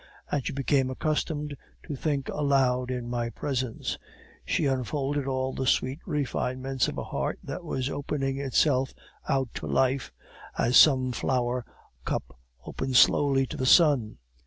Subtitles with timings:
[0.31, 3.99] As she became accustomed to think aloud in my presence,
[4.43, 8.95] she unfolded all the sweet refinements of a heart that was opening itself
[9.29, 10.11] out to life,
[10.57, 11.63] as some flower
[12.03, 12.35] cup
[12.65, 14.17] opens slowly to the sun.